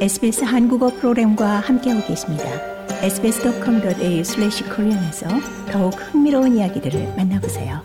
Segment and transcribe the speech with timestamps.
[0.00, 2.44] SBS 한국어 프로그램과 함께하고 계십니다.
[3.02, 5.28] sbs.com.au/korean에서
[5.70, 7.82] 더욱 흥미로운 이야기들을 만나보세요.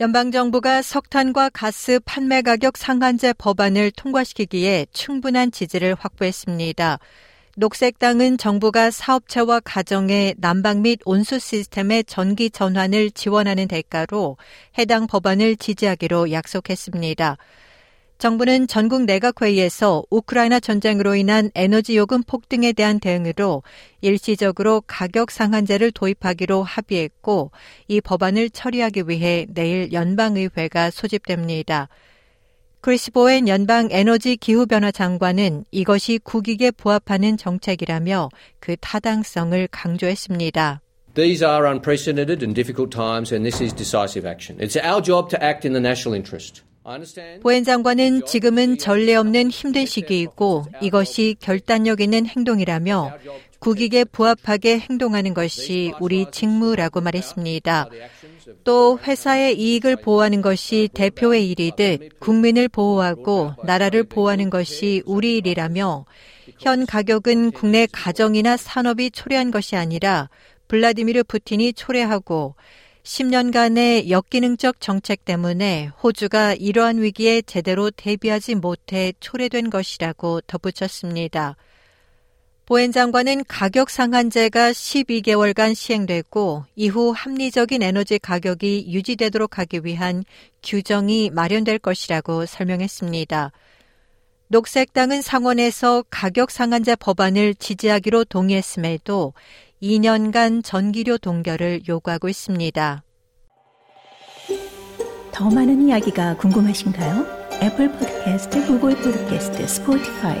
[0.00, 6.98] 연방정부가 석탄과 가스 판매 가격 상한제 법안을 통과시키기에 충분한 지지를 확보했습니다.
[7.58, 14.36] 녹색당은 정부가 사업체와 가정의 난방 및 온수 시스템의 전기 전환을 지원하는 대가로
[14.78, 17.36] 해당 법안을 지지하기로 약속했습니다.
[18.18, 23.64] 정부는 전국 내각회의에서 우크라이나 전쟁으로 인한 에너지 요금 폭등에 대한 대응으로
[24.02, 27.50] 일시적으로 가격 상한제를 도입하기로 합의했고
[27.88, 31.88] 이 법안을 처리하기 위해 내일 연방의회가 소집됩니다.
[32.80, 38.28] 크리스 보엔 연방 에너지 기후변화 장관은 이것이 국익에 부합하는 정책이라며
[38.60, 40.80] 그 타당성을 강조했습니다.
[41.14, 44.60] These are unprecedented and difficult times, and this is decisive action.
[44.60, 46.62] It's our job to act in the national interest.
[47.42, 53.18] 보엔 장관은 지금은 전례 없는 힘든 시기이고 이것이 결단력 있는 행동이라며
[53.58, 57.88] 국익에 부합하게 행동하는 것이 우리 직무라고 말했습니다.
[58.64, 66.06] 또 회사의 이익을 보호하는 것이 대표의 일이듯 국민을 보호하고 나라를 보호하는 것이 우리 일이라며
[66.60, 70.30] 현 가격은 국내 가정이나 산업이 초래한 것이 아니라
[70.68, 72.54] 블라디미르 푸틴이 초래하고
[73.08, 81.56] 10년간의 역기능적 정책 때문에 호주가 이러한 위기에 제대로 대비하지 못해 초래된 것이라고 덧붙였습니다.
[82.66, 90.22] 보엔 장관은 가격 상한제가 12개월간 시행되고 이후 합리적인 에너지 가격이 유지되도록 하기 위한
[90.62, 93.52] 규정이 마련될 것이라고 설명했습니다.
[94.48, 99.32] 녹색당은 상원에서 가격 상한제 법안을 지지하기로 동의했음에도
[99.82, 103.02] 2년간 전기료 동결을 요구하고 있습니다.
[105.32, 107.38] 더 많은 이야기가 궁금하신가요?
[107.62, 110.38] Apple Podcast, Google Podcast, Spotify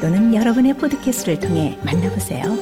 [0.00, 2.53] 또는 여러분의 포드캐스트를 통해 만나보세요.